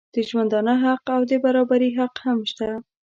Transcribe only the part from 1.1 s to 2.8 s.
او د برابري حق هم شته.